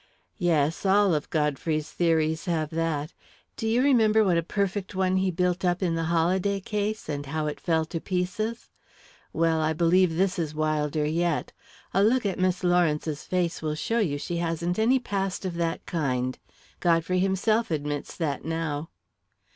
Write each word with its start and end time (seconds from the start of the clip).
"Yes 0.39 0.83
all 0.83 1.13
of 1.13 1.29
Godfrey's 1.29 1.91
theories 1.91 2.45
have 2.45 2.71
that. 2.71 3.13
Do 3.55 3.67
you 3.67 3.83
remember 3.83 4.23
what 4.23 4.35
a 4.35 4.41
perfect 4.41 4.95
one 4.95 5.17
he 5.17 5.29
built 5.29 5.63
up 5.63 5.83
in 5.83 5.93
the 5.93 6.05
Holladay 6.05 6.59
case, 6.61 7.07
and 7.07 7.27
how 7.27 7.45
it 7.45 7.59
fell 7.59 7.85
to 7.85 8.01
pieces? 8.01 8.71
Well, 9.31 9.61
I 9.61 9.73
believe 9.73 10.15
this 10.15 10.39
is 10.39 10.55
wilder 10.55 11.05
yet. 11.05 11.51
A 11.93 12.03
look 12.03 12.25
at 12.25 12.39
Miss 12.39 12.63
Lawrence's 12.63 13.25
face 13.25 13.61
will 13.61 13.75
show 13.75 13.99
you 13.99 14.17
she 14.17 14.37
hasn't 14.37 14.79
any 14.79 14.97
past 14.97 15.45
of 15.45 15.53
that 15.57 15.85
kind. 15.85 16.39
Godfrey 16.79 17.19
himself 17.19 17.69
admits 17.69 18.17
that 18.17 18.43
now." 18.43 18.89